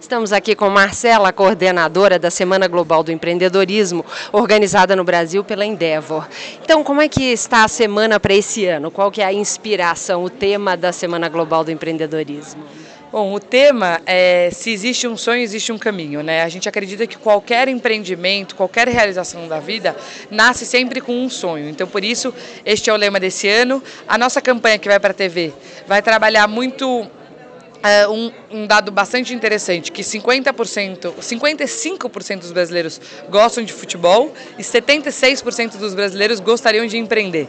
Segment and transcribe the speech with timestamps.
[0.00, 6.28] Estamos aqui com Marcela, coordenadora da Semana Global do Empreendedorismo, organizada no Brasil pela Endeavor.
[6.62, 8.90] Então, como é que está a semana para esse ano?
[8.90, 12.62] Qual que é a inspiração, o tema da Semana Global do Empreendedorismo?
[13.10, 16.42] Bom, o tema é se existe um sonho, existe um caminho, né?
[16.42, 19.96] A gente acredita que qualquer empreendimento, qualquer realização da vida
[20.30, 21.68] nasce sempre com um sonho.
[21.68, 22.34] Então, por isso,
[22.64, 23.82] este é o lema desse ano.
[24.06, 25.52] A nossa campanha que vai para a TV
[25.86, 27.08] vai trabalhar muito
[28.08, 35.76] um, um, dado bastante interessante, que 50%, 55% dos brasileiros gostam de futebol e 76%
[35.76, 37.48] dos brasileiros gostariam de empreender.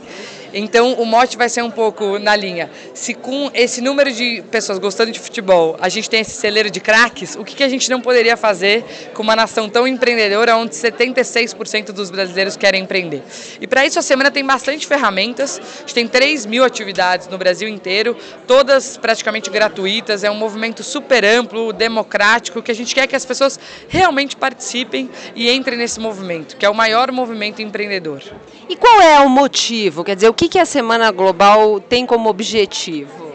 [0.54, 2.70] Então o mote vai ser um pouco na linha.
[2.94, 6.80] Se com esse número de pessoas gostando de futebol, a gente tem esse celeiro de
[6.80, 8.84] craques, o que, que a gente não poderia fazer
[9.14, 13.22] com uma nação tão empreendedora onde 76% dos brasileiros querem empreender?
[13.60, 17.38] E para isso a semana tem bastante ferramentas, a gente tem 3 mil atividades no
[17.38, 18.16] Brasil inteiro,
[18.48, 23.26] todas praticamente gratuitas, é um movimento super amplo, democrático, que a gente quer que as
[23.26, 28.22] pessoas realmente participem e entrem nesse movimento, que é o maior movimento empreendedor.
[28.70, 30.04] E qual é o motivo?
[30.04, 33.28] Quer dizer, o que, que a Semana Global tem como objetivo?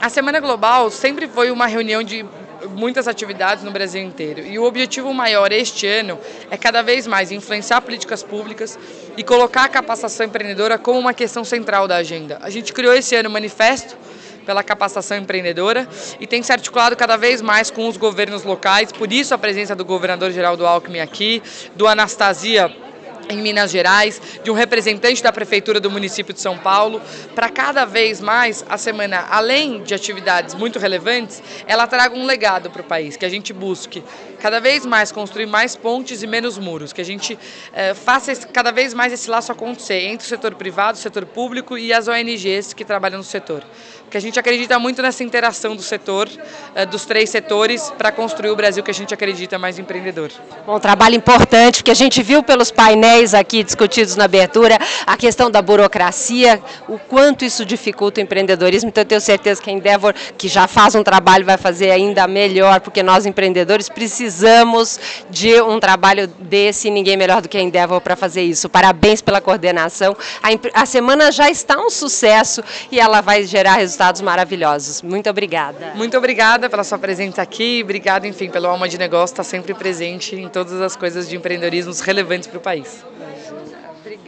[0.00, 2.24] A Semana Global sempre foi uma reunião de
[2.66, 4.40] muitas atividades no Brasil inteiro.
[4.40, 6.18] E o objetivo maior este ano
[6.50, 8.78] é cada vez mais influenciar políticas públicas
[9.16, 12.38] e colocar a capacitação empreendedora como uma questão central da agenda.
[12.40, 13.96] A gente criou esse ano o manifesto
[14.48, 15.86] pela capacitação empreendedora
[16.18, 19.76] e tem se articulado cada vez mais com os governos locais, por isso a presença
[19.76, 21.42] do governador Geraldo Alckmin aqui,
[21.76, 22.74] do Anastasia
[23.28, 27.00] em Minas Gerais, de um representante da Prefeitura do município de São Paulo,
[27.34, 32.70] para cada vez mais a semana, além de atividades muito relevantes, ela traga um legado
[32.70, 34.02] para o país, que a gente busque
[34.40, 37.38] cada vez mais construir mais pontes e menos muros, que a gente
[37.72, 41.76] eh, faça cada vez mais esse laço acontecer entre o setor privado, o setor público
[41.76, 43.64] e as ONGs que trabalham no setor.
[44.02, 46.28] Porque a gente acredita muito nessa interação do setor,
[46.74, 50.30] eh, dos três setores, para construir o Brasil que a gente acredita mais empreendedor.
[50.64, 55.50] Bom, trabalho importante, porque a gente viu pelos painéis aqui discutidos na abertura a questão
[55.50, 58.88] da burocracia, o quanto isso dificulta o empreendedorismo.
[58.88, 62.26] Então, eu tenho certeza que a Endeavor, que já faz um trabalho, vai fazer ainda
[62.26, 64.98] melhor, porque nós empreendedores precisamos
[65.30, 68.68] de um trabalho desse e ninguém melhor do que a Endeavor para fazer isso.
[68.68, 70.16] Parabéns pela coordenação.
[70.42, 75.02] A, a semana já está um sucesso e ela vai gerar resultados maravilhosos.
[75.02, 75.92] Muito obrigada.
[75.94, 77.80] Muito obrigada pela sua presença aqui.
[77.82, 81.92] Obrigada, enfim, pelo Alma de Negócio estar sempre presente em todas as coisas de empreendedorismo
[82.02, 83.04] relevantes para o país.
[83.18, 83.87] 大丈。